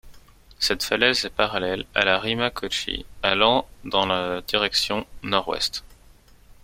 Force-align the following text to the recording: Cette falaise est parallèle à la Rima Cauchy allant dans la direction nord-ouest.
Cette 0.57 0.81
falaise 0.83 1.25
est 1.25 1.29
parallèle 1.29 1.85
à 1.93 2.03
la 2.03 2.17
Rima 2.17 2.49
Cauchy 2.49 3.05
allant 3.21 3.67
dans 3.83 4.07
la 4.07 4.41
direction 4.41 5.05
nord-ouest. 5.21 5.83